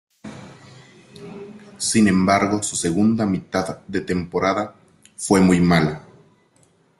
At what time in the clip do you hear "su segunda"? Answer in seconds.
2.63-3.27